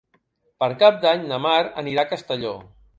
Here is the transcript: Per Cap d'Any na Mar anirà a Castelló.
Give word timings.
Per 0.63 0.69
Cap 0.85 0.97
d'Any 1.05 1.29
na 1.35 1.41
Mar 1.47 1.63
anirà 1.85 2.07
a 2.09 2.15
Castelló. 2.17 2.61